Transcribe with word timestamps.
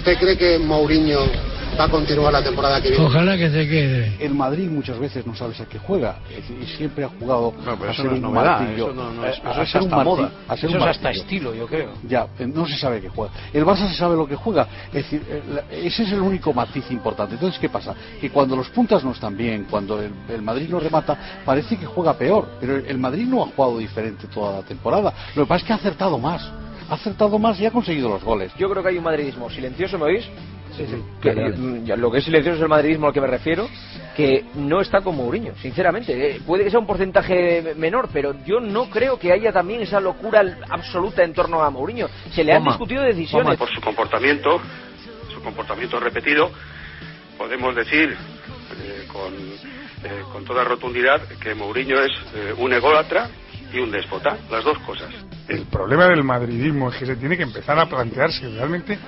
¿usted 0.00 0.18
cree 0.18 0.36
que 0.36 0.58
Mourinho 0.58 1.18
va 1.78 1.84
a 1.84 1.88
continuar 1.88 2.32
la 2.32 2.42
temporada 2.42 2.80
que 2.80 2.88
viene? 2.90 3.04
Ojalá 3.04 3.36
que 3.36 3.50
se 3.50 3.68
quede. 3.68 4.16
El 4.18 4.34
Madrid 4.34 4.68
muchas 4.70 4.98
veces 4.98 5.26
no 5.26 5.34
sabes 5.36 5.60
a 5.60 5.66
qué 5.66 5.78
juega 5.78 6.16
y 6.60 6.66
siempre 6.76 7.04
ha 7.04 7.08
jugado 7.08 7.52
No, 7.64 7.76
pero 7.76 7.90
a 7.90 7.92
eso 7.92 8.02
ser 8.02 8.10
no 8.12 8.16
es 8.16 8.22
un 8.24 8.32
novedad, 8.34 8.60
martillo, 8.60 8.84
eso 8.86 8.94
no- 8.94 9.12
no 9.12 9.26
es- 9.26 9.36
eso 9.38 9.46
a 9.48 9.62
es 9.62 9.70
ser 9.70 9.82
hasta 9.82 10.04
moda. 10.04 10.30
a 10.48 10.56
ser 10.56 10.70
Eso 10.70 10.78
un 10.78 10.82
es 10.84 10.88
hasta 10.96 11.10
estilo, 11.10 11.54
yo 11.54 11.66
creo. 11.66 11.90
Ya, 12.08 12.26
eh, 12.38 12.46
no 12.46 12.66
se 12.66 12.76
sabe 12.78 13.00
qué 13.02 13.08
juega. 13.10 13.32
El 13.52 13.64
Barça 13.66 13.88
se 13.90 13.94
sabe 13.96 14.16
lo 14.16 14.26
que 14.26 14.36
juega. 14.36 14.66
Es 14.88 14.94
decir, 15.04 15.22
eh, 15.28 15.62
ese 15.84 16.02
es 16.04 16.12
el 16.12 16.20
único 16.20 16.52
matiz 16.54 16.90
importante. 16.90 17.34
Entonces, 17.34 17.60
¿qué 17.60 17.68
pasa? 17.68 17.94
Que 18.20 18.30
cuando 18.30 18.56
los 18.56 18.68
puntas 18.70 19.04
no 19.04 19.12
están 19.12 19.36
bien, 19.36 19.66
cuando 19.70 20.00
el, 20.02 20.10
el 20.30 20.42
Madrid 20.42 20.68
no 20.70 20.80
remata, 20.80 21.16
parece 21.44 21.76
que 21.76 21.84
juega 21.86 22.14
peor. 22.14 22.48
Pero 22.60 22.76
el 22.76 22.98
Madrid 22.98 23.26
no 23.26 23.42
ha 23.42 23.46
jugado 23.48 23.78
diferente 23.78 24.26
toda 24.28 24.56
la 24.60 24.62
temporada. 24.62 25.12
Lo 25.36 25.42
que 25.44 25.48
pasa 25.48 25.58
es 25.60 25.64
que 25.66 25.72
ha 25.74 25.76
acertado 25.76 26.18
más. 26.18 26.42
Ha 26.90 26.94
acertado 26.94 27.38
más 27.38 27.58
y 27.60 27.66
ha 27.66 27.70
conseguido 27.70 28.08
los 28.08 28.22
goles. 28.22 28.52
Yo 28.58 28.68
creo 28.68 28.82
que 28.82 28.88
hay 28.88 28.98
un 28.98 29.04
madridismo 29.04 29.48
silencioso, 29.48 29.96
¿me 29.96 30.06
oís? 30.06 30.28
Sí, 30.76 30.86
sí. 30.86 31.02
Que, 31.20 31.32
lo 31.96 32.10
que 32.10 32.18
es 32.18 32.24
silencioso 32.24 32.56
es 32.56 32.62
el 32.62 32.68
madridismo 32.68 33.06
al 33.06 33.12
que 33.12 33.20
me 33.20 33.26
refiero, 33.26 33.68
que 34.16 34.44
no 34.54 34.80
está 34.80 35.00
con 35.00 35.16
Mourinho, 35.16 35.54
sinceramente. 35.56 36.36
Eh, 36.36 36.40
puede 36.44 36.64
que 36.64 36.70
sea 36.70 36.80
un 36.80 36.86
porcentaje 36.86 37.74
menor, 37.76 38.08
pero 38.12 38.34
yo 38.44 38.60
no 38.60 38.90
creo 38.90 39.18
que 39.18 39.32
haya 39.32 39.52
también 39.52 39.82
esa 39.82 40.00
locura 40.00 40.42
absoluta 40.68 41.22
en 41.22 41.32
torno 41.32 41.62
a 41.62 41.70
Mourinho. 41.70 42.08
Se 42.32 42.44
le 42.44 42.52
han 42.52 42.64
discutido 42.64 43.02
decisiones. 43.02 43.56
por 43.56 43.68
su 43.72 43.80
comportamiento, 43.80 44.60
su 45.32 45.40
comportamiento 45.42 45.98
repetido, 46.00 46.50
podemos 47.38 47.74
decir 47.74 48.16
eh, 48.82 49.06
con, 49.12 49.32
eh, 49.32 50.22
con 50.32 50.44
toda 50.44 50.64
rotundidad 50.64 51.22
que 51.40 51.54
Mourinho 51.54 52.00
es 52.00 52.12
eh, 52.34 52.54
un 52.56 52.72
ególatra 52.72 53.30
y 53.72 53.78
un 53.78 53.90
déspota, 53.90 54.38
las 54.50 54.64
dos 54.64 54.78
cosas. 54.80 55.10
El 55.50 55.66
problema 55.66 56.06
del 56.06 56.22
madridismo 56.24 56.90
es 56.90 56.96
que 56.96 57.06
se 57.06 57.16
tiene 57.16 57.36
que 57.36 57.42
empezar 57.42 57.78
a 57.78 57.86
plantear 57.86 58.32
si 58.32 58.46
realmente 58.46 58.98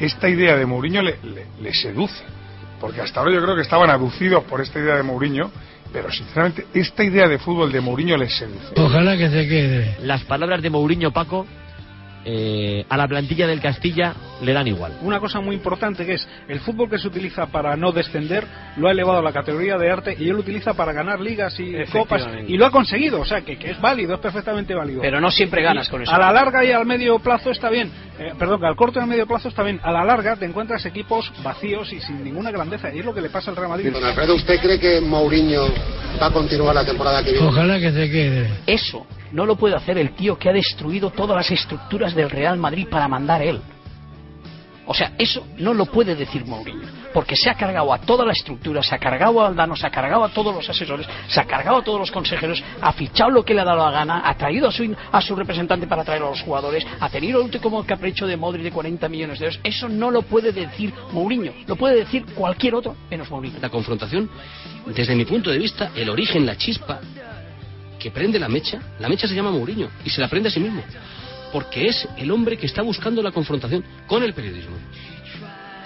esta 0.00 0.28
idea 0.28 0.56
de 0.56 0.64
Mourinho 0.66 1.02
le, 1.02 1.16
le- 1.22 1.46
le 1.60 1.74
seduce. 1.74 2.22
Porque 2.80 3.00
hasta 3.00 3.20
ahora 3.20 3.32
yo 3.34 3.42
creo 3.42 3.54
que 3.54 3.62
estaban 3.62 3.90
aducidos 3.90 4.42
por 4.44 4.60
esta 4.60 4.78
idea 4.80 4.96
de 4.96 5.02
Mourinho, 5.02 5.50
pero 5.92 6.10
sinceramente 6.10 6.66
esta 6.74 7.04
idea 7.04 7.28
de 7.28 7.38
fútbol 7.38 7.70
de 7.70 7.80
Mourinho 7.80 8.16
les 8.16 8.34
seduce. 8.36 8.72
Ojalá 8.76 9.16
que 9.16 9.28
se 9.28 9.46
quede. 9.46 9.96
Las 10.02 10.24
palabras 10.24 10.62
de 10.62 10.70
Mourinho 10.70 11.12
Paco 11.12 11.46
eh, 12.24 12.84
a 12.88 12.96
la 12.96 13.08
plantilla 13.08 13.46
del 13.46 13.60
Castilla 13.60 14.14
le 14.42 14.52
dan 14.52 14.66
igual. 14.68 14.92
Una 15.02 15.20
cosa 15.20 15.40
muy 15.40 15.56
importante 15.56 16.06
que 16.06 16.14
es 16.14 16.28
el 16.48 16.60
fútbol 16.60 16.88
que 16.88 16.98
se 16.98 17.08
utiliza 17.08 17.46
para 17.46 17.76
no 17.76 17.92
descender 17.92 18.46
lo 18.76 18.88
ha 18.88 18.92
elevado 18.92 19.18
a 19.18 19.22
la 19.22 19.32
categoría 19.32 19.76
de 19.76 19.90
arte 19.90 20.16
y 20.18 20.28
él 20.28 20.34
lo 20.34 20.40
utiliza 20.40 20.74
para 20.74 20.92
ganar 20.92 21.20
ligas 21.20 21.58
y 21.58 21.74
copas 21.90 22.26
y 22.46 22.56
lo 22.56 22.66
ha 22.66 22.70
conseguido, 22.70 23.20
o 23.20 23.24
sea 23.24 23.42
que, 23.42 23.56
que 23.56 23.70
es 23.70 23.80
válido, 23.80 24.14
es 24.14 24.20
perfectamente 24.20 24.74
válido. 24.74 25.02
Pero 25.02 25.20
no 25.20 25.30
siempre 25.30 25.62
ganas 25.62 25.88
Y 25.88 25.90
con 25.90 26.02
eso. 26.02 26.12
A 26.12 26.18
la 26.18 26.32
larga 26.32 26.64
y 26.64 26.72
al 26.72 26.86
medio 26.86 27.18
plazo 27.18 27.50
está 27.50 27.70
bien, 27.70 27.90
eh, 28.18 28.32
perdón, 28.38 28.60
que 28.60 28.66
al 28.66 28.76
corto 28.76 28.98
y 28.98 29.02
al 29.02 29.08
medio 29.08 29.26
plazo 29.26 29.48
está 29.48 29.62
bien. 29.62 29.80
A 29.82 29.92
la 29.92 30.04
larga 30.04 30.36
te 30.36 30.44
encuentras 30.44 30.84
equipos 30.86 31.32
vacíos 31.42 31.92
y 31.92 32.00
sin 32.00 32.22
ninguna 32.22 32.50
grandeza 32.50 32.92
y 32.94 33.00
es 33.00 33.04
lo 33.04 33.14
que 33.14 33.20
le 33.20 33.30
pasa 33.30 33.50
al 33.50 33.56
Real 33.56 33.70
Madrid. 33.70 33.92
Don 33.92 34.04
Alfredo, 34.04 34.34
¿usted 34.34 34.60
cree 34.60 34.78
que 34.78 35.00
Mourinho 35.00 35.68
va 36.20 36.26
a 36.26 36.32
continuar 36.32 36.74
la 36.74 36.84
temporada 36.84 37.24
que 37.24 37.32
viene? 37.32 37.46
Ojalá 37.46 37.78
que 37.78 37.92
se 37.92 38.10
quede. 38.10 38.48
Eso 38.66 39.06
no 39.32 39.46
lo 39.46 39.56
puede 39.56 39.76
hacer 39.76 39.98
el 39.98 40.14
tío 40.14 40.38
que 40.38 40.48
ha 40.48 40.52
destruido 40.52 41.10
todas 41.10 41.36
las 41.36 41.50
estructuras 41.50 42.14
del 42.14 42.30
Real 42.30 42.58
Madrid 42.58 42.86
para 42.88 43.08
mandar 43.08 43.42
él. 43.42 43.60
O 44.84 44.94
sea, 44.94 45.12
eso 45.16 45.46
no 45.58 45.74
lo 45.74 45.86
puede 45.86 46.16
decir 46.16 46.44
Mourinho, 46.44 46.88
porque 47.14 47.36
se 47.36 47.48
ha 47.48 47.54
cargado 47.54 47.92
a 47.92 47.98
toda 47.98 48.26
la 48.26 48.32
estructura, 48.32 48.82
se 48.82 48.94
ha 48.94 48.98
cargado 48.98 49.40
a 49.40 49.46
Aldano, 49.46 49.76
se 49.76 49.86
ha 49.86 49.90
cargado 49.90 50.24
a 50.24 50.28
todos 50.28 50.52
los 50.52 50.68
asesores, 50.68 51.06
se 51.28 51.40
ha 51.40 51.44
cargado 51.44 51.78
a 51.78 51.84
todos 51.84 52.00
los 52.00 52.10
consejeros, 52.10 52.62
ha 52.80 52.92
fichado 52.92 53.30
lo 53.30 53.44
que 53.44 53.54
le 53.54 53.60
ha 53.60 53.64
dado 53.64 53.84
la 53.84 53.92
gana, 53.92 54.22
ha 54.24 54.34
traído 54.34 54.68
a 54.68 54.72
su, 54.72 54.94
a 55.12 55.20
su 55.20 55.36
representante 55.36 55.86
para 55.86 56.02
traer 56.02 56.22
a 56.22 56.30
los 56.30 56.42
jugadores, 56.42 56.84
ha 56.98 57.08
tenido 57.08 57.38
el 57.38 57.44
último 57.46 57.86
capricho 57.86 58.26
de 58.26 58.36
Modric 58.36 58.64
de 58.64 58.72
40 58.72 59.08
millones 59.08 59.38
de 59.38 59.46
euros. 59.46 59.60
Eso 59.62 59.88
no 59.88 60.10
lo 60.10 60.22
puede 60.22 60.50
decir 60.50 60.92
Mourinho, 61.12 61.52
lo 61.66 61.76
puede 61.76 61.96
decir 61.96 62.26
cualquier 62.34 62.74
otro 62.74 62.96
menos 63.08 63.30
Mourinho. 63.30 63.60
La 63.60 63.70
confrontación, 63.70 64.28
desde 64.86 65.14
mi 65.14 65.24
punto 65.24 65.50
de 65.50 65.58
vista, 65.58 65.92
el 65.94 66.10
origen, 66.10 66.44
la 66.44 66.56
chispa 66.56 67.00
que 68.02 68.10
prende 68.10 68.36
la 68.40 68.48
mecha, 68.48 68.80
la 68.98 69.08
mecha 69.08 69.28
se 69.28 69.34
llama 69.34 69.52
Mourinho 69.52 69.88
y 70.04 70.10
se 70.10 70.20
la 70.20 70.26
prende 70.26 70.48
a 70.48 70.52
sí 70.52 70.58
mismo. 70.58 70.82
Porque 71.52 71.86
es 71.86 72.08
el 72.16 72.32
hombre 72.32 72.56
que 72.56 72.66
está 72.66 72.82
buscando 72.82 73.22
la 73.22 73.30
confrontación 73.30 73.84
con 74.08 74.24
el 74.24 74.34
periodismo, 74.34 74.76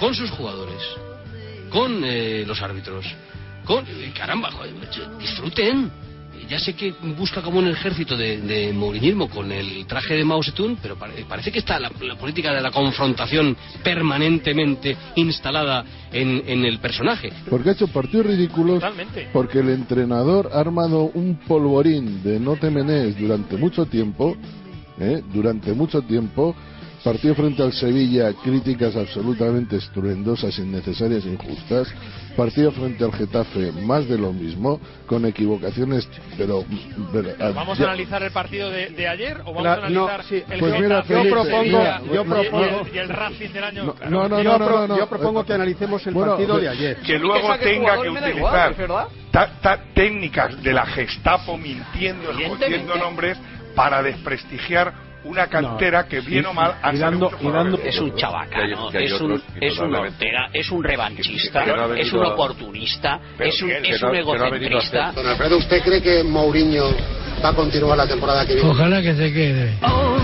con 0.01 0.15
sus 0.15 0.31
jugadores, 0.31 0.81
con 1.69 2.03
eh, 2.03 2.45
los 2.47 2.63
árbitros, 2.63 3.05
con... 3.67 3.85
eh, 3.87 4.13
caramba, 4.17 4.51
joder, 4.51 4.73
disfruten. 5.19 5.91
Ya 6.49 6.59
sé 6.59 6.75
que 6.75 6.93
busca 7.19 7.43
como 7.43 7.59
un 7.59 7.69
ejército 7.69 8.17
de, 8.17 8.39
de 8.41 8.73
mouriñismo 8.73 9.29
con 9.29 9.51
el 9.51 9.87
traje 9.87 10.15
de 10.15 10.25
Mao 10.25 10.43
Zedong, 10.43 10.77
pero 10.81 10.97
pare- 10.97 11.25
parece 11.29 11.51
que 11.51 11.59
está 11.59 11.79
la, 11.81 11.91
la 12.01 12.17
política 12.17 12.53
de 12.55 12.61
la 12.61 12.71
confrontación 12.71 13.57
permanentemente 13.83 14.97
instalada 15.17 15.85
en, 16.13 16.43
en 16.47 16.65
el 16.65 16.79
personaje. 16.79 17.33
Porque 17.51 17.71
ha 17.71 17.73
hecho 17.73 17.89
partidos 17.89 18.27
ridículos. 18.27 18.77
Totalmente. 18.81 19.29
Porque 19.33 19.59
el 19.61 19.71
entrenador 19.71 20.51
ha 20.53 20.61
armado 20.61 21.11
un 21.15 21.37
polvorín 21.47 22.23
de 22.23 22.39
no 22.39 22.57
temenés 22.57 23.19
durante 23.19 23.57
mucho 23.57 23.87
tiempo. 23.87 24.37
¿eh? 25.01 25.23
Durante 25.33 25.73
mucho 25.73 26.03
tiempo. 26.03 26.55
Partido 27.07 27.37
frente 27.37 27.63
al 27.63 27.73
Sevilla, 27.73 28.33
críticas 28.43 28.97
absolutamente 28.97 29.77
estruendosas, 29.77 30.59
innecesarias 30.59 31.25
e 31.25 31.29
injustas. 31.29 31.87
Partido 32.37 32.73
frente 32.73 33.05
al 33.05 33.13
Getafe, 33.13 33.71
más 33.71 34.09
de 34.09 34.19
lo 34.19 34.33
mismo, 34.33 34.81
con 35.07 35.25
equivocaciones, 35.25 36.09
pero. 36.37 36.65
pero, 37.13 37.29
ah, 37.39 37.53
¿Vamos 37.55 37.79
ya- 37.79 37.85
a 37.85 37.89
analizar 37.91 38.25
el 38.25 38.33
partido 38.33 38.71
de, 38.71 38.91
de 38.91 39.07
ayer 39.07 39.37
o 39.43 39.55
vamos 39.55 39.63
La- 39.63 39.73
a 39.75 39.77
analizar 39.77 40.19
no, 40.19 40.25
sí, 40.25 40.43
el 40.51 40.59
pues 40.59 40.81
mira, 40.81 41.03
Felipe, 41.05 41.29
y 41.29 41.55
el- 41.55 41.63
mira, 41.69 42.03
yo 42.13 42.23
y- 42.23 42.25
propongo- 42.29 42.87
y 42.93 42.99
el 42.99 43.09
Racing 43.09 43.49
del 43.51 43.65
año 43.65 43.85
No, 43.85 43.95
claro. 43.95 44.11
no, 44.11 44.29
no, 44.29 44.43
yo, 44.43 44.59
no, 44.59 44.67
pro- 44.67 44.79
no, 44.81 44.87
no. 44.89 44.99
yo 44.99 45.07
propongo 45.09 45.45
que 45.47 45.53
analicemos 45.53 46.05
el 46.09 46.13
Bueno, 46.15 46.33
partido 46.33 46.59
de 46.59 46.69
ayer. 46.69 46.97
que 47.07 47.19
luego 47.21 47.47
saque 47.47 47.65
tenga 47.67 48.03
que 48.03 48.09
igual, 48.09 48.73
utilizar 48.73 48.75
ta- 49.31 49.51
ta- 49.63 49.81
técnicas 49.95 50.61
de 50.61 50.73
la 50.73 50.85
Gestapo 50.87 51.57
mintiendo, 51.57 52.33
escondiendo 52.33 52.97
nombres 52.97 53.39
para 53.77 54.03
desprestigiar 54.03 55.06
una 55.27 55.47
cantera 55.49 56.07
que 56.07 56.21
bien 56.21 56.47
o 56.47 56.53
mal 56.53 56.75
salido 56.99 57.31
dando-. 57.53 57.79
Es 57.85 57.99
un 57.99 58.15
chabacano, 58.17 58.91
hay 58.91 59.05
es 59.05 59.21
un, 59.21 59.43
es 59.61 59.79
un. 59.79 59.95
Ortega, 59.95 60.49
es 60.53 60.71
un 60.71 60.85
revanchista, 60.85 61.65
Que 61.65 61.73
no 61.73 61.83
ha 61.83 61.99
es 61.99 62.13
un 62.13 62.25
oportunista, 62.25 63.21
Pero 63.37 63.51
es 63.51 63.63
un, 63.63 63.69
que- 63.69 63.89
es 63.91 64.03
un 64.03 64.15
ha 64.15 64.19
egocentrista. 64.19 65.13
Don 65.13 65.27
Alfredo, 65.27 65.59
¿usted 65.59 65.83
cree 65.83 66.03
que 66.03 66.23
Mourinho 66.25 66.85
va 67.45 67.51
a 67.51 67.55
continuar 67.55 67.97
la 67.99 68.07
temporada 68.07 68.47
que 68.47 68.55
viene? 68.55 68.69
Ojalá 68.71 69.03
que 69.03 69.15
se 69.15 69.33
quede. 69.33 69.79
Oh, 69.83 70.17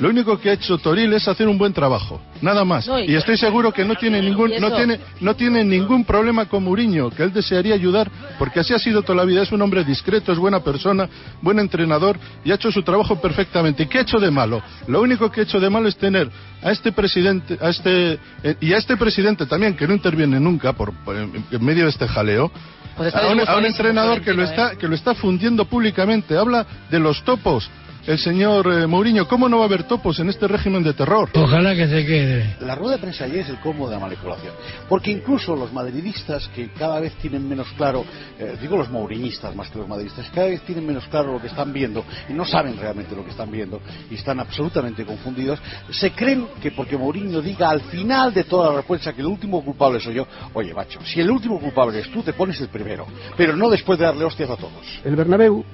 Lo 0.00 0.08
único 0.08 0.38
que 0.38 0.50
ha 0.50 0.52
hecho 0.54 0.78
Toril 0.78 1.12
es 1.12 1.26
hacer 1.28 1.48
un 1.48 1.56
buen 1.58 1.72
trabajo, 1.72 2.20
nada 2.40 2.64
más. 2.64 2.86
No, 2.86 2.98
y- 2.98 3.12
y 3.12 3.14
estoy 3.14 3.36
seguro 3.36 3.72
que 3.72 3.84
no 3.84 3.94
tiene 3.94 4.20
ningún 4.20 4.50
no 4.60 4.68
tiene 4.76 5.00
no 5.20 5.34
tiene 5.36 5.64
ningún 5.64 6.04
problema 6.04 6.46
con 6.46 6.64
Mourinho, 6.64 7.10
que 7.10 7.22
él 7.22 7.32
desearía 7.32 7.74
ayudar, 7.74 8.10
porque 8.38 8.60
así 8.60 8.74
ha 8.74 8.78
sido 8.78 9.02
toda 9.02 9.16
la 9.16 9.24
vida. 9.24 9.42
Es 9.42 9.52
un 9.52 9.62
hombre 9.62 9.84
discreto, 9.84 10.32
es 10.32 10.38
buena 10.38 10.60
persona, 10.60 11.08
buen 11.40 11.58
entrenador 11.58 12.18
y 12.44 12.50
ha 12.50 12.54
hecho 12.56 12.70
su 12.72 12.82
trabajo 12.82 13.20
perfectamente. 13.20 13.84
¿Y 13.84 13.86
qué 13.86 13.98
ha 13.98 14.02
hecho 14.02 14.18
de 14.18 14.30
malo? 14.30 14.62
Lo 14.88 15.00
único 15.02 15.30
que 15.30 15.40
ha 15.40 15.44
hecho 15.44 15.60
de 15.60 15.70
malo 15.70 15.88
es 15.88 15.96
tener 15.96 16.30
a 16.62 16.70
este 16.72 16.92
presidente, 16.92 17.58
a 17.60 17.68
este 17.70 18.18
eh, 18.42 18.56
y 18.60 18.72
a 18.72 18.78
este 18.78 18.96
presidente 18.96 19.46
también 19.46 19.76
que 19.76 19.86
no 19.86 19.94
interviene 19.94 20.40
nunca 20.40 20.72
por, 20.72 20.92
por- 21.04 21.16
en 21.16 21.44
en 21.50 21.64
medio 21.64 21.84
de 21.84 21.90
este 21.90 22.08
jaleo. 22.08 22.50
Pues 22.96 23.14
a, 23.14 23.28
un, 23.28 23.40
a 23.40 23.56
un 23.58 23.64
entrenador 23.66 24.20
que 24.22 24.32
lo 24.32 24.42
está 24.42 24.76
que 24.78 24.88
lo 24.88 24.94
está 24.94 25.14
fundiendo 25.14 25.64
públicamente. 25.66 26.36
Habla 26.36 26.66
de 26.90 26.98
los 26.98 27.22
topos. 27.24 27.68
El 28.06 28.20
señor 28.20 28.72
eh, 28.72 28.86
Mourinho, 28.86 29.26
¿cómo 29.26 29.48
no 29.48 29.58
va 29.58 29.64
a 29.64 29.66
haber 29.66 29.82
topos 29.82 30.20
en 30.20 30.28
este 30.28 30.46
régimen 30.46 30.80
de 30.84 30.94
terror? 30.94 31.28
Ojalá 31.34 31.74
que 31.74 31.88
se 31.88 32.06
quede. 32.06 32.56
La 32.60 32.76
rueda 32.76 32.94
de 32.94 33.02
prensa 33.02 33.24
ayer 33.24 33.38
es 33.38 33.48
el 33.48 33.58
colmo 33.58 33.88
de 33.88 33.96
la 33.96 34.00
manipulación. 34.00 34.54
Porque 34.88 35.10
incluso 35.10 35.56
los 35.56 35.72
madridistas 35.72 36.46
que 36.54 36.68
cada 36.68 37.00
vez 37.00 37.14
tienen 37.14 37.48
menos 37.48 37.66
claro, 37.76 38.04
eh, 38.38 38.56
digo 38.60 38.76
los 38.76 38.90
mouriñistas 38.90 39.56
más 39.56 39.70
que 39.70 39.78
los 39.78 39.88
madridistas, 39.88 40.30
cada 40.32 40.46
vez 40.46 40.60
tienen 40.62 40.86
menos 40.86 41.04
claro 41.08 41.32
lo 41.32 41.40
que 41.40 41.48
están 41.48 41.72
viendo 41.72 42.04
y 42.28 42.32
no 42.32 42.44
saben 42.44 42.76
realmente 42.76 43.16
lo 43.16 43.24
que 43.24 43.32
están 43.32 43.50
viendo 43.50 43.80
y 44.08 44.14
están 44.14 44.38
absolutamente 44.38 45.04
confundidos, 45.04 45.58
se 45.90 46.12
creen 46.12 46.46
que 46.62 46.70
porque 46.70 46.96
Mourinho 46.96 47.42
diga 47.42 47.70
al 47.70 47.80
final 47.80 48.32
de 48.32 48.44
toda 48.44 48.70
la 48.70 48.76
respuesta 48.76 49.14
que 49.14 49.20
el 49.20 49.26
último 49.26 49.64
culpable 49.64 49.98
soy 49.98 50.14
yo, 50.14 50.28
oye 50.54 50.72
macho, 50.72 51.00
si 51.04 51.20
el 51.20 51.28
último 51.28 51.58
culpable 51.58 51.98
es 51.98 52.10
tú, 52.12 52.22
te 52.22 52.34
pones 52.34 52.60
el 52.60 52.68
primero, 52.68 53.04
pero 53.36 53.56
no 53.56 53.68
después 53.68 53.98
de 53.98 54.04
darle 54.04 54.24
hostias 54.24 54.50
a 54.50 54.56
todos. 54.56 55.00
El 55.04 55.16
Bernabéu, 55.16 55.64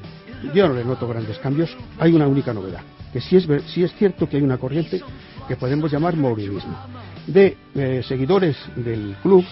yo 0.54 0.68
no 0.68 0.74
le 0.74 0.84
noto 0.84 1.08
grandes 1.08 1.38
cambios. 1.38 1.76
Hay 1.98 2.12
una 2.12 2.26
única 2.26 2.52
novedad, 2.52 2.80
que 3.12 3.20
sí 3.20 3.36
es, 3.36 3.46
sí 3.66 3.82
es 3.82 3.92
cierto 3.94 4.28
que 4.28 4.36
hay 4.36 4.42
una 4.42 4.58
corriente 4.58 5.00
que 5.48 5.56
podemos 5.56 5.90
llamar 5.90 6.16
mourinismo, 6.16 6.76
de 7.26 7.56
eh, 7.74 8.02
seguidores 8.06 8.56
del 8.76 9.16
club 9.22 9.44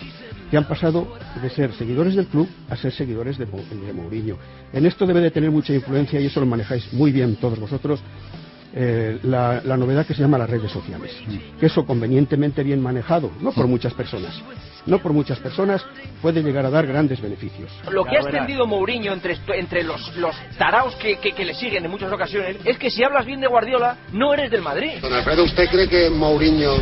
que 0.50 0.56
han 0.56 0.66
pasado 0.66 1.14
de 1.40 1.48
ser 1.50 1.72
seguidores 1.74 2.16
del 2.16 2.26
club 2.26 2.48
a 2.68 2.76
ser 2.76 2.92
seguidores 2.92 3.38
de, 3.38 3.46
de 3.46 3.92
Mourinho. 3.92 4.36
En 4.72 4.84
esto 4.84 5.06
debe 5.06 5.20
de 5.20 5.30
tener 5.30 5.50
mucha 5.50 5.72
influencia 5.72 6.20
y 6.20 6.26
eso 6.26 6.40
lo 6.40 6.46
manejáis 6.46 6.92
muy 6.92 7.12
bien 7.12 7.36
todos 7.36 7.58
vosotros. 7.58 8.00
Eh, 8.74 9.18
la, 9.22 9.60
la 9.64 9.76
novedad 9.76 10.06
que 10.06 10.14
se 10.14 10.22
llama 10.22 10.38
las 10.38 10.48
redes 10.48 10.70
sociales. 10.70 11.12
Que 11.58 11.66
eso 11.66 11.84
convenientemente 11.84 12.62
bien 12.62 12.80
manejado, 12.80 13.30
no 13.40 13.52
por 13.52 13.66
muchas 13.66 13.92
personas, 13.94 14.40
no 14.86 14.98
por 14.98 15.12
muchas 15.12 15.38
personas, 15.38 15.84
puede 16.22 16.42
llegar 16.42 16.64
a 16.66 16.70
dar 16.70 16.86
grandes 16.86 17.20
beneficios. 17.20 17.70
Lo 17.90 18.04
que 18.04 18.16
ha 18.16 18.20
extendido 18.20 18.66
Mourinho 18.66 19.12
entre, 19.12 19.36
entre 19.54 19.82
los, 19.82 20.16
los 20.16 20.34
taraos 20.58 20.94
que, 20.96 21.18
que, 21.18 21.32
que 21.32 21.44
le 21.44 21.54
siguen 21.54 21.84
en 21.84 21.90
muchas 21.90 22.12
ocasiones 22.12 22.56
es 22.64 22.78
que 22.78 22.90
si 22.90 23.02
hablas 23.02 23.26
bien 23.26 23.40
de 23.40 23.48
Guardiola, 23.48 23.96
no 24.12 24.32
eres 24.34 24.50
del 24.50 24.62
Madrid. 24.62 24.98
Don 25.00 25.12
Alfredo, 25.12 25.44
¿usted 25.44 25.68
cree 25.68 25.88
que 25.88 26.10
Mourinho 26.10 26.76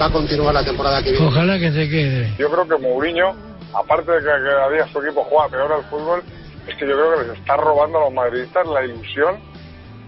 va 0.00 0.06
a 0.06 0.12
continuar 0.12 0.54
la 0.54 0.64
temporada 0.64 1.02
que 1.02 1.12
viene? 1.12 1.26
Ojalá 1.26 1.58
que 1.58 1.72
se 1.72 1.88
quede. 1.88 2.34
Yo 2.38 2.50
creo 2.50 2.68
que 2.68 2.76
Mourinho, 2.76 3.34
aparte 3.74 4.12
de 4.12 4.18
que 4.18 4.24
cada 4.24 4.70
día 4.70 4.86
su 4.92 5.02
equipo 5.02 5.24
juega 5.24 5.48
peor 5.48 5.72
al 5.72 5.84
fútbol, 5.84 6.22
es 6.68 6.76
que 6.76 6.86
yo 6.86 6.92
creo 6.92 7.18
que 7.18 7.28
les 7.28 7.38
está 7.38 7.56
robando 7.56 7.98
a 7.98 8.00
los 8.02 8.12
madridistas 8.12 8.66
la 8.68 8.84
ilusión 8.84 9.49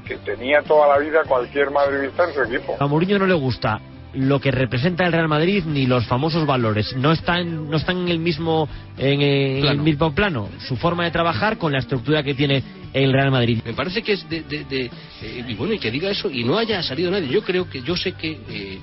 que 0.06 0.16
tenía 0.18 0.62
toda 0.62 0.88
la 0.88 0.98
vida 0.98 1.20
cualquier 1.26 1.70
madridista 1.70 2.24
en 2.28 2.34
su 2.34 2.42
equipo. 2.54 2.76
A 2.78 2.86
Mourinho 2.86 3.18
no 3.18 3.26
le 3.26 3.34
gusta 3.34 3.80
lo 4.14 4.38
que 4.40 4.50
representa 4.50 5.06
el 5.06 5.12
Real 5.12 5.28
Madrid 5.28 5.64
ni 5.64 5.86
los 5.86 6.06
famosos 6.06 6.44
valores. 6.46 6.94
No 6.96 7.12
están, 7.12 7.70
no 7.70 7.76
están 7.78 7.96
en 7.98 8.08
el 8.08 8.18
mismo 8.18 8.68
en, 8.98 9.22
eh, 9.22 9.60
en 9.60 9.66
el 9.66 9.78
mismo 9.78 10.14
plano. 10.14 10.50
Su 10.68 10.76
forma 10.76 11.04
de 11.04 11.10
trabajar 11.10 11.56
con 11.56 11.72
la 11.72 11.78
estructura 11.78 12.22
que 12.22 12.34
tiene 12.34 12.62
el 12.92 13.10
Real 13.12 13.30
Madrid. 13.30 13.60
Me 13.64 13.72
parece 13.72 14.02
que 14.02 14.12
es 14.12 14.28
de, 14.28 14.42
de- 14.42 14.64
de- 14.64 14.90
eh, 15.22 15.44
y 15.48 15.54
bueno 15.54 15.72
y 15.72 15.78
que 15.78 15.90
diga 15.90 16.10
eso 16.10 16.28
y 16.30 16.44
no 16.44 16.58
haya 16.58 16.82
salido 16.82 17.10
nadie. 17.10 17.28
Yo 17.28 17.42
creo 17.42 17.70
que 17.70 17.80
yo 17.80 17.96
sé 17.96 18.12
que 18.12 18.38
eh, 18.50 18.78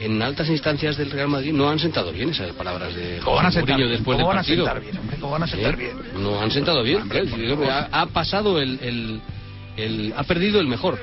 en 0.00 0.20
altas 0.20 0.48
instancias 0.48 0.96
del 0.96 1.12
Real 1.12 1.28
Madrid 1.28 1.52
no 1.52 1.68
han 1.70 1.78
sentado 1.78 2.10
bien 2.10 2.30
esas 2.30 2.50
palabras 2.52 2.92
de 2.96 3.20
¿Cómo 3.22 3.36
van 3.36 3.46
a 3.46 3.48
José 3.50 3.58
sentar 3.60 3.74
Mourinho 3.76 3.88
bien? 3.88 3.98
después 3.98 4.16
¿Cómo 4.16 4.18
del 4.18 4.26
van 4.26 4.36
a 4.36 4.40
partido. 4.40 4.64
sentar 4.64 4.82
bien, 4.82 4.98
hombre? 4.98 5.16
¿Cómo 5.20 5.32
van 5.32 5.42
a 5.44 5.46
sentar 5.46 5.74
¿Eh? 5.74 5.76
bien? 5.76 6.24
No 6.24 6.40
han 6.40 6.50
sentado 6.50 6.82
bien. 6.82 7.08
claro, 7.08 7.24
yo 7.26 7.36
creo 7.36 7.60
que 7.60 7.70
ha, 7.70 7.88
ha 7.92 8.06
pasado 8.06 8.60
el, 8.60 8.80
el- 8.82 9.20
el- 9.76 10.12
ha 10.16 10.22
perdido 10.24 10.60
el 10.60 10.66
mejor. 10.66 10.98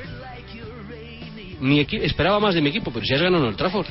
Mi 1.60 1.80
esperaba 1.92 2.39
más 2.39 2.56
de 2.56 2.62
mi 2.62 2.69
equipo, 2.69 2.92
pero 2.92 3.06
si 3.06 3.13
has 3.13 3.21
ganado 3.21 3.44
en 3.44 3.50
el 3.50 3.56
Trafford. 3.56 3.88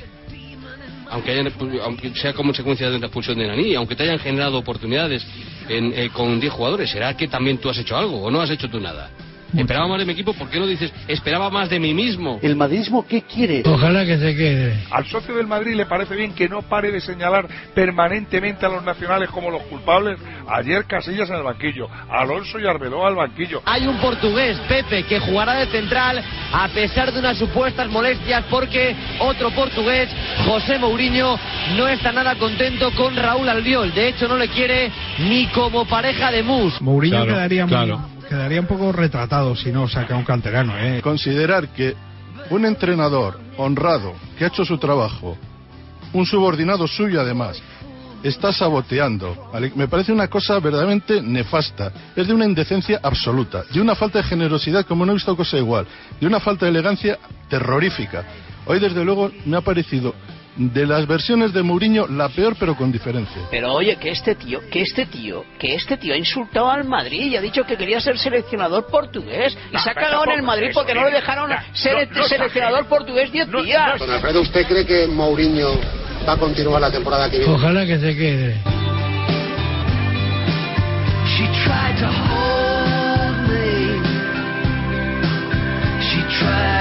Aunque, 1.10 1.30
hayan, 1.30 1.50
aunque 1.82 2.14
sea 2.14 2.32
como 2.34 2.48
consecuencia 2.48 2.90
de 2.90 2.98
la 2.98 3.06
expulsión 3.06 3.38
de 3.38 3.46
Nani, 3.46 3.75
aunque 3.75 3.96
te 3.96 4.02
hayan 4.02 4.19
generado 4.19 4.58
oportunidades 4.58 5.26
en- 5.69 5.92
eh, 5.94 6.10
con 6.10 6.38
10 6.38 6.52
jugadores, 6.52 6.90
¿será 6.90 7.16
que 7.16 7.28
también 7.28 7.58
tú 7.58 7.70
has 7.70 7.78
hecho 7.78 7.96
algo 7.96 8.20
o 8.22 8.30
no 8.30 8.40
has 8.42 8.50
hecho 8.50 8.69
tú 8.69 8.78
nada? 8.78 9.10
Esperaba 9.56 9.89
más 9.89 9.99
de 9.99 10.05
mi 10.05 10.12
equipo, 10.12 10.35
¿por 10.35 10.49
qué 10.50 10.59
no 10.61 10.67
dices 10.67 10.93
esperaba 11.09 11.49
más 11.50 11.71
de 11.71 11.81
mí 11.81 11.95
mismo? 11.95 12.39
¿El 12.43 12.55
madridismo 12.56 13.06
qué 13.06 13.23
quiere? 13.23 13.62
Ojalá 13.65 14.05
que 14.05 14.19
se 14.19 14.37
quede. 14.37 14.75
Al 14.91 15.06
socio 15.06 15.35
del 15.37 15.47
Madrid 15.47 15.75
le 15.75 15.87
parece 15.87 16.15
bien 16.15 16.35
que 16.35 16.49
no 16.49 16.62
pare 16.62 16.93
de 16.93 17.00
señalar 17.00 17.49
permanentemente 17.75 18.67
a 18.67 18.69
los 18.69 18.85
nacionales 18.85 19.31
como 19.31 19.50
los 19.50 19.62
culpables. 19.62 20.19
Ayer 20.49 20.85
Casillas 20.85 21.29
en 21.31 21.37
el 21.37 21.43
banquillo, 21.43 21.89
Alonso 22.11 22.59
y 22.59 22.67
Arbeloa 22.67 23.09
al 23.09 23.15
banquillo. 23.17 23.62
Hay 23.65 23.87
un 23.87 23.97
portugués, 23.99 24.59
Pepe, 24.69 25.05
que 25.05 25.19
jugará 25.19 25.55
de 25.55 25.67
central 25.67 26.23
a 26.53 26.69
pesar 26.69 27.12
de 27.12 27.19
unas 27.21 27.39
supuestas 27.39 27.89
molestias 27.89 28.45
porque 28.50 28.95
otro 29.21 29.50
portugués, 29.50 30.09
José 30.47 30.79
Mourinho, 30.79 31.39
no 31.77 31.89
está 31.89 32.12
nada 32.12 32.35
contento 32.37 32.91
con 32.93 33.17
Raúl 33.17 33.49
Albiol. 33.49 33.93
De 33.95 34.09
hecho, 34.09 34.29
no 34.29 34.37
le 34.37 34.49
quiere 34.49 34.91
ni 35.21 35.47
como 35.49 35.87
pareja 35.87 36.31
de 36.31 36.43
mus. 36.43 36.81
Mourinho 36.81 37.17
Claro, 37.17 37.33
quedaría, 37.35 37.65
muy- 37.67 37.71
claro. 37.71 38.00
Quedaría 38.28 38.60
un 38.60 38.66
poco 38.66 38.92
retratado 38.92 39.56
si 39.56 39.72
no 39.72 39.88
saca 39.88 40.16
un 40.16 40.25
canterano, 40.25 40.78
¿eh? 40.78 41.00
Considerar 41.02 41.69
que 41.69 41.94
un 42.50 42.64
entrenador 42.64 43.40
honrado 43.56 44.14
que 44.36 44.44
ha 44.44 44.48
hecho 44.48 44.64
su 44.64 44.78
trabajo, 44.78 45.36
un 46.12 46.26
subordinado 46.26 46.86
suyo 46.86 47.20
además, 47.20 47.60
está 48.22 48.52
saboteando, 48.52 49.50
me 49.75 49.88
parece 49.88 50.12
una 50.12 50.28
cosa 50.28 50.58
verdaderamente 50.58 51.22
nefasta. 51.22 51.92
Es 52.16 52.26
de 52.26 52.34
una 52.34 52.44
indecencia 52.44 53.00
absoluta, 53.02 53.64
de 53.72 53.80
una 53.80 53.94
falta 53.94 54.19
de 54.19 54.25
generosidad 54.25 54.84
como 54.86 55.06
no 55.06 55.12
he 55.12 55.16
visto 55.16 55.36
cosa 55.36 55.56
igual, 55.56 55.86
de 56.20 56.26
una 56.26 56.40
falta 56.40 56.66
de 56.66 56.70
elegancia 56.70 57.19
terrorífica. 57.48 58.25
Hoy 58.66 58.80
desde 58.80 59.04
luego 59.04 59.30
me 59.46 59.56
ha 59.56 59.60
parecido 59.60 60.14
de 60.58 60.87
las 60.87 61.06
versiones 61.06 61.52
de 61.52 61.62
Mourinho 61.62 62.08
la 62.08 62.28
peor 62.28 62.56
pero 62.58 62.76
con 62.76 62.90
diferencia. 62.90 63.43
Pero 63.50 63.72
oye, 63.72 63.96
que 63.96 64.10
este 64.10 64.34
tío, 64.34 64.60
que 64.70 64.82
este 64.82 65.06
tío, 65.06 65.44
que 65.58 65.75
este 65.75 65.96
tío 65.96 66.14
ha 66.14 66.16
insultado 66.16 66.69
al 66.70 66.84
Madrid 66.84 67.26
y 67.26 67.37
ha 67.37 67.40
dicho 67.40 67.62
que 67.64 67.76
quería 67.76 68.00
ser 68.00 68.19
seleccionador 68.19 68.87
portugués. 68.87 69.56
Y 69.70 69.75
No, 69.75 69.81
se 69.81 69.90
ha 69.90 69.94
cagado 69.94 70.25
en 70.25 70.32
el 70.32 70.43
Madrid 70.43 70.70
porque 70.75 70.94
no 70.94 71.05
le 71.05 71.12
dejaron 71.12 71.50
ser 71.72 71.94
no, 71.94 72.00
el 72.00 72.10
no 72.10 72.25
seleccionador 72.25 72.87
portugués 72.87 73.31
10 73.31 73.49
No, 73.49 73.62
días. 73.62 73.99
Don 74.00 74.10
Alfredo, 74.10 74.40
¿usted 74.40 74.66
cree 74.66 74.84
que 74.84 75.06
Mourinho 75.06 75.69
va 76.28 76.32
a 76.32 76.37
continuar 76.37 76.81
la 76.81 76.90
temporada 76.90 77.31
que 77.31 77.38
viene? 77.38 77.54
Ojalá 77.54 77.87
que 77.87 77.99
se 77.99 78.16
quede. 78.16 78.56
She 81.25 81.46
tried 81.64 81.96
to 82.00 82.08
hold 82.08 83.49
me. 83.49 84.00
She 86.02 86.20
tried 86.40 86.77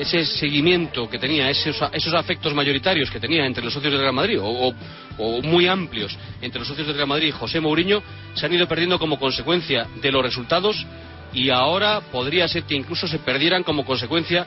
ese 0.00 0.24
seguimiento 0.24 1.08
que 1.08 1.18
tenía, 1.18 1.50
esos, 1.50 1.76
esos 1.92 2.14
afectos 2.14 2.54
mayoritarios 2.54 3.10
que 3.10 3.20
tenía 3.20 3.44
entre 3.46 3.62
los 3.64 3.72
socios 3.72 3.92
del 3.92 4.00
Real 4.02 4.12
Madrid, 4.14 4.38
o, 4.40 4.74
o- 5.18 5.42
muy 5.42 5.66
amplios 5.66 6.16
entre 6.40 6.58
los 6.60 6.68
socios 6.68 6.86
del 6.86 6.96
Real 6.96 7.08
Madrid 7.08 7.28
y 7.28 7.32
José 7.32 7.60
Mourinho, 7.60 8.02
se 8.34 8.46
han 8.46 8.52
ido 8.54 8.66
perdiendo 8.66 8.98
como 8.98 9.18
consecuencia 9.18 9.86
de 10.00 10.10
los 10.10 10.22
resultados 10.22 10.86
y 11.32 11.50
ahora 11.50 12.00
podría 12.00 12.48
ser 12.48 12.62
que 12.64 12.74
incluso 12.74 13.06
se 13.06 13.18
perdieran 13.18 13.62
como 13.62 13.84
consecuencia 13.84 14.46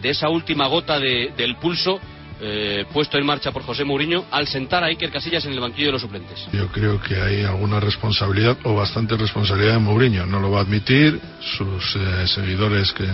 de 0.00 0.08
esa 0.10 0.28
última 0.28 0.66
gota 0.66 0.98
de- 0.98 1.32
del 1.36 1.56
pulso 1.56 2.00
eh, 2.40 2.84
puesto 2.92 3.16
en 3.16 3.24
marcha 3.24 3.52
por 3.52 3.62
José 3.62 3.84
Mourinho 3.84 4.24
al 4.32 4.48
sentar 4.48 4.82
a 4.82 4.86
Iker 4.88 5.10
Casillas 5.10 5.44
en 5.46 5.52
el 5.52 5.60
banquillo 5.60 5.86
de 5.86 5.92
los 5.92 6.02
suplentes. 6.02 6.46
Yo 6.52 6.66
creo 6.68 7.00
que 7.00 7.14
hay 7.14 7.44
alguna 7.44 7.78
responsabilidad 7.78 8.56
o 8.64 8.74
bastante 8.74 9.16
responsabilidad 9.16 9.74
de 9.74 9.78
Mourinho. 9.78 10.26
No 10.26 10.40
lo 10.40 10.50
va 10.50 10.58
a 10.58 10.62
admitir, 10.62 11.20
sus 11.56 11.94
eh, 11.96 12.26
seguidores 12.26 12.92
que 12.92 13.06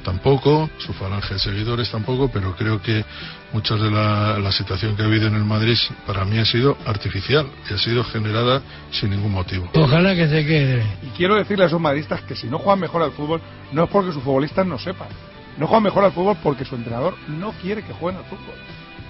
tampoco, 0.00 0.70
su 0.78 0.92
falange 0.92 1.34
de 1.34 1.40
seguidores 1.40 1.90
tampoco, 1.90 2.28
pero 2.28 2.54
creo 2.56 2.80
que 2.80 3.04
mucha 3.52 3.76
de 3.76 3.90
la, 3.90 4.38
la 4.38 4.52
situación 4.52 4.96
que 4.96 5.02
ha 5.02 5.06
habido 5.06 5.26
en 5.26 5.34
el 5.34 5.44
Madrid 5.44 5.76
para 6.06 6.24
mí 6.24 6.38
ha 6.38 6.44
sido 6.44 6.76
artificial 6.86 7.46
y 7.68 7.74
ha 7.74 7.78
sido 7.78 8.04
generada 8.04 8.62
sin 8.90 9.10
ningún 9.10 9.32
motivo. 9.32 9.70
Ojalá 9.74 10.14
que 10.14 10.28
se 10.28 10.44
quede. 10.44 10.84
Y 11.02 11.08
quiero 11.16 11.36
decirle 11.36 11.64
a 11.64 11.66
esos 11.66 11.80
madridistas 11.80 12.22
que 12.22 12.34
si 12.34 12.46
no 12.46 12.58
juegan 12.58 12.80
mejor 12.80 13.02
al 13.02 13.12
fútbol, 13.12 13.40
no 13.72 13.84
es 13.84 13.90
porque 13.90 14.12
sus 14.12 14.22
futbolistas 14.22 14.66
no 14.66 14.78
sepan. 14.78 15.08
No 15.56 15.66
juegan 15.66 15.84
mejor 15.84 16.04
al 16.04 16.12
fútbol 16.12 16.36
porque 16.42 16.64
su 16.64 16.74
entrenador 16.74 17.14
no 17.28 17.52
quiere 17.52 17.82
que 17.82 17.92
jueguen 17.92 18.22
al 18.22 18.28
fútbol. 18.28 18.54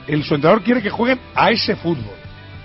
El, 0.07 0.25
su 0.25 0.35
entrenador 0.35 0.63
quiere 0.63 0.83
que 0.83 0.91
jueguen 0.91 1.21
a 1.35 1.51
ese 1.51 1.77
fútbol, 1.77 2.17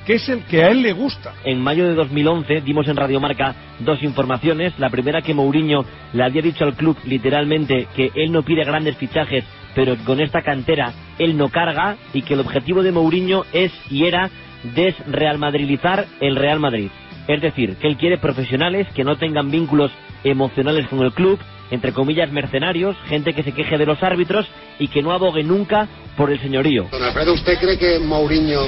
que 0.05 0.15
es 0.15 0.29
el 0.29 0.43
que 0.43 0.63
a 0.63 0.69
él 0.69 0.81
le 0.81 0.93
gusta. 0.93 1.33
En 1.43 1.61
mayo 1.61 1.87
de 1.87 1.95
2011 1.95 2.61
dimos 2.61 2.87
en 2.87 2.95
Radio 2.95 3.19
Marca 3.19 3.55
dos 3.79 4.01
informaciones. 4.03 4.77
La 4.77 4.89
primera 4.89 5.21
que 5.21 5.33
Mourinho 5.33 5.85
le 6.13 6.23
había 6.23 6.41
dicho 6.41 6.63
al 6.63 6.75
club 6.75 6.97
literalmente 7.05 7.87
que 7.95 8.11
él 8.15 8.31
no 8.31 8.43
pide 8.43 8.63
grandes 8.63 8.97
fichajes, 8.97 9.43
pero 9.73 9.97
que 9.97 10.03
con 10.03 10.21
esta 10.21 10.41
cantera 10.41 10.93
él 11.17 11.37
no 11.37 11.49
carga 11.49 11.97
y 12.13 12.21
que 12.21 12.35
el 12.35 12.41
objetivo 12.41 12.83
de 12.83 12.91
Mourinho 12.91 13.43
es 13.51 13.71
y 13.89 14.05
era 14.05 14.29
desrealmadrilizar 14.75 16.05
el 16.19 16.35
Real 16.35 16.59
Madrid. 16.59 16.89
Es 17.27 17.41
decir, 17.41 17.75
que 17.77 17.87
él 17.87 17.97
quiere 17.97 18.19
profesionales 18.19 18.87
que 18.93 19.03
no 19.03 19.17
tengan 19.17 19.49
vínculos 19.49 19.91
emocionales 20.23 20.87
con 20.87 21.01
el 21.01 21.11
club, 21.11 21.39
entre 21.71 21.91
comillas 21.91 22.31
mercenarios, 22.31 22.95
gente 23.07 23.33
que 23.33 23.41
se 23.41 23.51
queje 23.51 23.77
de 23.77 23.85
los 23.87 24.01
árbitros 24.03 24.47
y 24.77 24.87
que 24.87 25.01
no 25.01 25.11
abogue 25.11 25.43
nunca 25.43 25.87
por 26.15 26.31
el 26.31 26.39
señorío. 26.39 26.87
Don 26.91 27.01
Alfredo, 27.01 27.33
¿usted 27.33 27.57
cree 27.59 27.77
que 27.79 27.99
Mourinho 27.99 28.61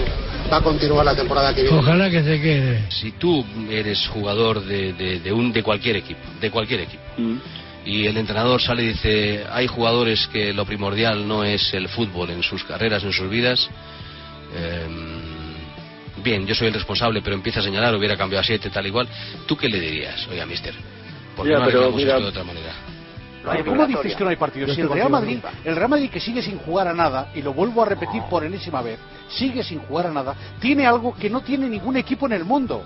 va 0.51 0.57
a 0.57 0.61
continuar 0.61 1.05
la 1.05 1.15
temporada 1.15 1.53
que 1.53 1.63
viene? 1.63 1.77
Ojalá 1.77 2.09
que 2.09 2.23
se 2.23 2.41
quede. 2.41 2.83
Si 2.91 3.11
tú 3.13 3.45
eres 3.69 4.07
jugador 4.07 4.63
de, 4.63 4.93
de, 4.93 5.19
de 5.19 5.31
un, 5.31 5.51
de 5.51 5.63
cualquier 5.63 5.97
equipo, 5.97 6.19
de 6.39 6.49
cualquier 6.51 6.81
equipo, 6.81 7.03
y 7.85 8.05
el 8.05 8.17
entrenador 8.17 8.61
sale 8.61 8.83
y 8.83 8.87
dice, 8.87 9.45
hay 9.51 9.67
jugadores 9.67 10.27
que 10.27 10.53
lo 10.53 10.65
primordial 10.65 11.27
no 11.27 11.43
es 11.43 11.73
el 11.73 11.87
fútbol 11.89 12.29
en 12.31 12.43
sus 12.43 12.63
carreras, 12.65 13.03
en 13.03 13.13
sus 13.13 13.29
vidas, 13.29 13.69
eh, 14.55 14.87
bien, 16.23 16.45
yo 16.45 16.53
soy 16.55 16.67
el 16.67 16.73
responsable, 16.73 17.21
pero 17.21 17.35
empieza 17.35 17.59
a 17.59 17.63
señalar, 17.63 17.95
hubiera 17.95 18.17
cambiado 18.17 18.41
a 18.41 18.45
siete, 18.45 18.69
tal 18.69 18.85
igual, 18.85 19.07
¿tú 19.45 19.55
qué 19.55 19.69
le 19.69 19.79
dirías? 19.79 20.27
Oiga, 20.29 20.45
mister, 20.45 20.73
¿por 21.35 21.45
qué 21.45 21.53
Ya, 21.53 21.59
no 21.59 21.65
pero 21.65 21.91
mira- 21.91 22.13
esto 22.13 22.23
de 22.23 22.29
otra 22.29 22.43
manera? 22.43 22.73
Pero 23.51 23.65
¿Cómo 23.65 23.85
dices 23.87 24.15
que 24.17 24.23
no 24.23 24.29
hay 24.29 24.35
partidos? 24.35 24.69
Yo 24.69 24.75
Si 24.75 24.81
el 24.81 24.89
Real 24.89 25.09
Madrid, 25.09 25.39
el 25.65 25.75
Real 25.75 25.89
Madrid 25.89 26.09
que 26.09 26.19
sigue 26.19 26.41
sin 26.41 26.57
jugar 26.59 26.87
a 26.87 26.93
nada, 26.93 27.29
y 27.35 27.41
lo 27.41 27.53
vuelvo 27.53 27.81
a 27.83 27.85
repetir 27.85 28.21
por 28.29 28.43
enésima 28.43 28.81
vez, 28.81 28.99
sigue 29.29 29.63
sin 29.63 29.79
jugar 29.79 30.07
a 30.07 30.11
nada, 30.11 30.35
tiene 30.59 30.85
algo 30.85 31.13
que 31.13 31.29
no 31.29 31.41
tiene 31.41 31.67
ningún 31.69 31.97
equipo 31.97 32.25
en 32.27 32.33
el 32.33 32.43
mundo. 32.45 32.83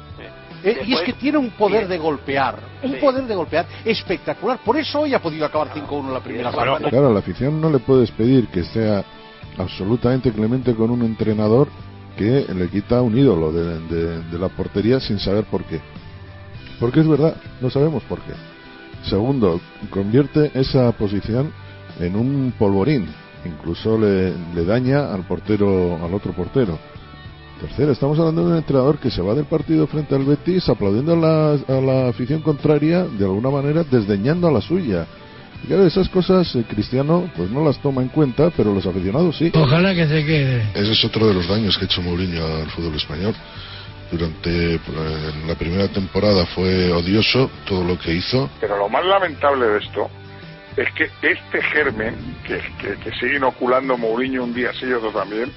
Eh, 0.64 0.84
y 0.86 0.94
es 0.94 1.02
que 1.02 1.14
tiene 1.14 1.40
un 1.40 1.50
poder 1.52 1.88
de 1.88 1.98
golpear, 1.98 2.60
un 2.84 2.92
poder 3.00 3.24
de 3.26 3.34
golpear 3.36 3.66
espectacular. 3.84 4.60
Por 4.64 4.78
eso 4.78 5.00
hoy 5.00 5.14
ha 5.16 5.20
podido 5.20 5.44
acabar 5.46 5.70
5-1 5.74 6.12
la 6.14 6.20
primera 6.20 6.52
parte. 6.52 6.90
Claro, 6.92 7.08
a 7.08 7.14
la 7.14 7.20
afición 7.20 7.60
no 7.60 7.70
le 7.72 7.80
puedes 7.80 8.12
pedir 8.12 8.48
que 8.50 8.64
sea 8.66 9.04
absolutamente 9.58 10.32
clemente 10.32 10.76
con 10.76 10.92
un 10.92 11.02
entrenador 11.04 11.68
que 12.18 12.46
le 12.54 12.68
quita 12.70 13.02
un 13.02 13.18
ídolo 13.18 13.52
de, 13.52 13.80
de- 13.88 14.22
de 14.24 14.38
la 14.40 14.50
portería 14.50 15.00
sin 15.00 15.18
saber 15.20 15.46
por 15.46 15.64
qué. 15.64 15.80
Porque 16.80 17.00
es 17.00 17.08
verdad, 17.08 17.36
no 17.60 17.70
sabemos 17.70 18.04
por 18.04 18.20
qué. 18.22 18.34
Segundo, 19.04 19.60
convierte 19.90 20.52
esa 20.54 20.92
posición 20.94 21.52
en 22.00 22.16
un 22.16 22.54
polvorín. 22.58 23.08
Incluso 23.46 23.98
le, 23.98 24.34
le 24.54 24.66
daña 24.66 25.14
al 25.14 25.24
portero, 25.24 25.98
al 26.04 26.14
otro 26.14 26.32
portero. 26.34 26.78
Tercero, 27.60 27.92
estamos 27.92 28.18
hablando 28.18 28.46
de 28.46 28.52
un 28.54 28.58
entrenador 28.58 28.98
que 28.98 29.12
se 29.12 29.22
va 29.22 29.36
del 29.36 29.46
partido 29.46 29.86
frente 29.86 30.16
al 30.16 30.26
Betis 30.26 30.68
aplaudiendo 30.68 31.14
a 31.14 31.16
la, 31.16 31.78
a 31.78 31.82
la 31.82 32.10
afición 32.10 32.42
contraria, 32.42 33.04
de 33.06 33.24
alguna 33.24 33.52
manera 33.52 33.84
desdeñando 33.84 34.48
a 34.48 34.52
la 34.52 34.62
suya. 34.62 35.06
Y 35.64 35.68
claro, 35.68 35.86
esas 35.86 36.10
cosas 36.10 36.56
eh, 36.56 36.66
Cristiano 36.68 37.30
pues 37.36 37.52
no 37.52 37.64
las 37.64 37.78
toma 37.80 38.02
en 38.02 38.08
cuenta, 38.08 38.52
pero 38.56 38.74
los 38.74 38.86
aficionados 38.86 39.38
sí. 39.38 39.52
Ojalá 39.54 39.94
que 39.94 40.08
se 40.08 40.26
quede. 40.26 40.70
Ese 40.74 40.92
es 40.92 41.06
otro 41.06 41.28
de 41.28 41.36
los 41.36 41.48
daños 41.48 41.78
que 41.78 41.84
ha 41.84 41.86
hecho 41.86 42.02
Mourinho 42.02 42.44
al 42.44 42.70
fútbol 42.72 42.96
español. 42.96 43.36
Durante 44.12 44.76
eh, 44.76 44.80
la 45.48 45.56
primera 45.56 45.88
temporada 45.88 46.46
fue 46.48 46.92
odioso 46.92 47.50
todo 47.66 47.84
lo 47.84 47.98
que 47.98 48.14
hizo. 48.14 48.50
Pero 48.60 48.78
lo 48.78 48.90
más 48.90 49.06
lamentable 49.06 49.66
de 49.68 49.80
esto 49.80 50.10
es 50.76 50.92
que 50.94 51.10
este 51.22 51.62
germen 51.62 52.16
que, 52.46 52.60
que, 52.80 52.96
que 52.98 53.12
sigue 53.20 53.38
inoculando 53.38 53.98
Mourinho 53.98 54.44
un 54.44 54.54
día 54.54 54.72
sí 54.74 54.86
y 54.86 54.94
otro 54.94 55.12
también, 55.12 55.52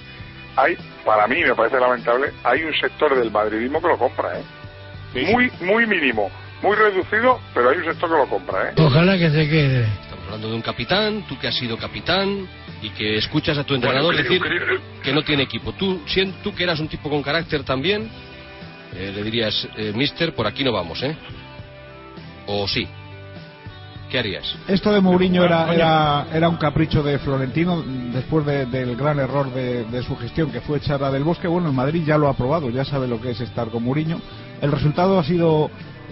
hay, 0.56 0.76
para 1.04 1.26
mí 1.26 1.40
me 1.42 1.54
parece 1.54 1.78
lamentable, 1.80 2.32
hay 2.44 2.62
un 2.62 2.74
sector 2.74 3.16
del 3.16 3.30
madridismo 3.30 3.80
que 3.82 3.88
lo 3.88 3.98
compra, 3.98 4.38
¿eh? 4.38 4.42
Muy, 5.32 5.50
muy 5.60 5.86
mínimo, 5.86 6.30
muy 6.62 6.74
reducido, 6.76 7.40
pero 7.54 7.70
hay 7.70 7.78
un 7.78 7.84
sector 7.84 8.08
que 8.10 8.16
lo 8.16 8.26
compra, 8.26 8.70
¿eh? 8.70 8.72
Ojalá 8.76 9.16
que 9.18 9.30
se 9.30 9.48
quede. 9.48 9.84
Estamos 10.02 10.24
hablando 10.26 10.48
de 10.50 10.54
un 10.54 10.62
capitán, 10.62 11.24
tú 11.28 11.38
que 11.38 11.48
has 11.48 11.56
sido 11.56 11.76
capitán 11.76 12.48
y 12.82 12.90
que 12.90 13.16
escuchas 13.16 13.56
a 13.58 13.64
tu 13.64 13.74
entrenador 13.74 14.14
creo- 14.14 14.24
decir 14.24 14.40
creo- 14.42 14.80
que 15.02 15.12
no 15.12 15.22
tiene 15.22 15.44
equipo. 15.44 15.72
Tú, 15.72 16.02
tú 16.42 16.54
que 16.54 16.62
eras 16.64 16.78
un 16.80 16.88
tipo 16.88 17.08
con 17.10 17.22
carácter 17.22 17.62
también, 17.64 18.10
eh, 18.96 19.12
le 19.14 19.22
dirías, 19.22 19.68
eh, 19.76 19.92
mister, 19.94 20.34
por 20.34 20.46
aquí 20.46 20.62
no 20.64 20.72
vamos, 20.72 21.02
¿eh? 21.02 21.16
O 22.46 22.66
sí. 22.68 22.86
¿Qué 24.10 24.18
harías? 24.18 24.44
Esto 24.68 24.92
de 24.92 25.00
Mourinho 25.00 25.42
era, 25.44 25.74
era, 25.74 26.26
era 26.32 26.48
un 26.48 26.56
capricho 26.56 27.02
de 27.02 27.18
Florentino 27.18 27.82
después 28.12 28.46
de- 28.46 28.66
del 28.66 28.94
gran 28.94 29.18
error 29.18 29.52
de, 29.52 29.84
de 29.86 30.02
su 30.04 30.14
gestión 30.16 30.52
que 30.52 30.60
fue 30.60 30.78
echar 30.78 31.02
a 31.02 31.10
Del 31.10 31.24
Bosque. 31.24 31.48
Bueno, 31.48 31.68
el 31.68 31.74
Madrid 31.74 32.04
ya 32.06 32.16
lo 32.16 32.28
ha 32.28 32.34
probado, 32.34 32.70
ya 32.70 32.84
sabe 32.84 33.08
lo 33.08 33.20
que 33.20 33.30
es 33.30 33.40
estar 33.40 33.68
con 33.70 33.82
Mourinho. 33.82 34.20
El 34.60 34.70
resultado 34.70 35.18
ha 35.18 35.24
sido 35.24 35.68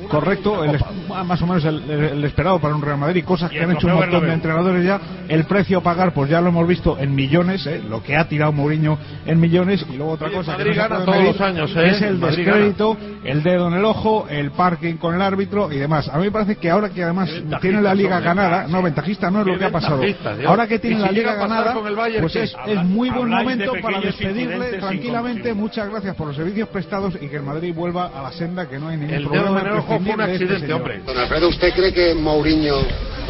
correcto, 0.08 0.64
el 0.64 0.74
es- 0.76 0.82
más 1.08 1.40
o 1.42 1.46
menos 1.46 1.64
el, 1.64 1.88
el 1.90 2.24
esperado 2.24 2.58
para 2.58 2.74
un 2.74 2.82
Real 2.82 2.98
Madrid, 2.98 3.24
cosas 3.24 3.50
que 3.50 3.62
han 3.62 3.72
hecho 3.72 3.86
un 3.86 3.94
montón 3.94 4.20
de 4.28 4.32
entrenadores 4.34 4.84
ya. 4.84 5.00
El 5.28 5.44
precio 5.44 5.78
a 5.78 5.82
pagar, 5.82 6.12
pues 6.12 6.30
ya 6.30 6.40
lo 6.40 6.48
hemos 6.48 6.66
visto 6.66 6.98
en 6.98 7.14
millones, 7.14 7.66
¿eh? 7.66 7.82
lo 7.88 8.02
que 8.02 8.16
ha 8.16 8.28
tirado 8.28 8.52
Mourinho 8.52 8.98
en 9.26 9.40
millones. 9.40 9.84
Y 9.90 9.96
luego 9.96 10.12
otra 10.12 10.28
Oye, 10.28 10.36
cosa 10.36 10.56
que 10.56 10.64
no 10.64 10.74
gana 10.74 10.96
todos 11.04 11.08
medir 11.16 11.26
los 11.32 11.40
años, 11.40 11.76
¿eh? 11.76 11.88
es 11.90 12.02
el 12.02 12.18
Madrid 12.18 12.44
descrédito, 12.44 12.96
el 13.24 13.42
dedo 13.42 13.68
en 13.68 13.74
el 13.74 13.84
ojo, 13.84 14.26
el 14.28 14.50
parking 14.50 14.94
con 14.96 15.14
el 15.14 15.22
árbitro 15.22 15.70
y 15.72 15.76
demás. 15.78 16.08
A 16.08 16.18
mí 16.18 16.24
me 16.24 16.30
parece 16.30 16.56
que 16.56 16.70
ahora 16.70 16.90
que 16.90 17.02
además 17.02 17.30
tiene 17.60 17.80
la 17.82 17.94
liga 17.94 18.16
son 18.16 18.24
ganada, 18.24 18.66
no, 18.68 18.82
ventajista 18.82 19.30
no 19.30 19.40
es 19.40 19.46
lo 19.46 19.58
que 19.58 19.64
ha 19.64 19.70
pasado. 19.70 20.02
Ahora 20.46 20.66
que 20.66 20.78
tiene 20.78 20.96
si 20.96 21.02
la 21.02 21.12
liga 21.12 21.34
ganada, 21.34 21.74
Bayern, 21.96 22.20
pues 22.22 22.36
es, 22.36 22.54
Habla- 22.54 22.72
es 22.82 22.84
muy 22.88 23.10
buen 23.10 23.30
de 23.30 23.36
momento 23.36 23.72
para 23.82 24.00
despedirle 24.00 24.72
tranquilamente. 24.78 25.54
Muchas 25.54 25.88
gracias 25.88 26.14
por 26.16 26.26
los 26.28 26.36
servicios 26.36 26.68
prestados 26.68 27.14
y 27.20 27.28
que 27.28 27.36
el 27.36 27.42
Madrid 27.42 27.74
vuelva 27.74 28.10
a 28.14 28.22
la 28.22 28.32
senda 28.32 28.68
que 28.68 28.78
no 28.78 28.88
hay 28.88 28.96
ningún 28.96 29.14
El 29.14 29.22
problema. 29.24 29.60
Fue 30.00 30.14
un 30.14 30.20
este 30.20 30.32
accidente, 30.32 30.60
señor. 30.60 30.80
hombre. 30.80 31.00
Don 31.06 31.18
Alfredo, 31.18 31.48
¿usted 31.48 31.72
cree 31.74 31.92
que 31.92 32.14
Mourinho 32.14 32.76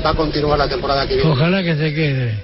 va 0.04 0.10
a 0.10 0.14
continuar 0.14 0.58
la 0.58 0.68
temporada 0.68 1.06
que 1.06 1.14
viene? 1.16 1.30
Ojalá 1.30 1.62
que 1.62 1.74
se 1.76 1.94
quede. 1.94 2.34